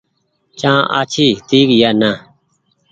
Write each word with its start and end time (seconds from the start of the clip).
چآن 0.59 0.79
آڇي 0.99 1.27
هيتي 1.37 1.59
يا 1.81 1.89
نآ۔ 2.01 2.11